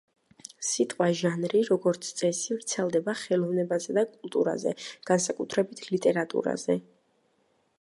[0.67, 4.73] სიტყვა „ჟანრი“, როგორც წესი, ვრცელდება ხელოვნებასა და კულტურაზე,
[5.11, 6.79] განსაკუთრებით ლიტერატურაზე.